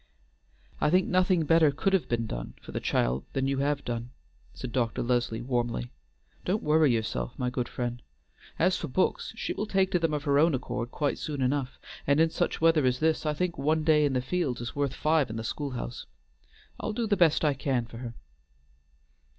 [0.79, 4.09] "I think nothing better could have been done for the child than you have done,"
[4.51, 5.03] said Dr.
[5.03, 5.91] Leslie warmly.
[6.43, 8.01] "Don't worry yourself, my good friend.
[8.57, 11.77] As for books, she will take to them of her own accord quite soon enough,
[12.07, 14.95] and in such weather as this I think one day in the fields is worth
[14.95, 16.07] five in the school house.
[16.79, 18.15] I'll do the best I can for her."